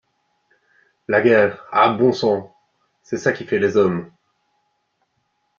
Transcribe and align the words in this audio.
La 1.07 1.21
guerre, 1.21 1.63
ah! 1.71 1.89
bon 1.93 2.11
sang! 2.11 2.55
c’est 3.03 3.19
ça 3.19 3.33
qui 3.33 3.45
fait 3.45 3.59
les 3.59 3.77
hommes!... 3.77 4.09